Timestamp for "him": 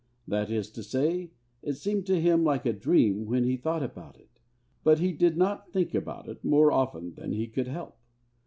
2.19-2.43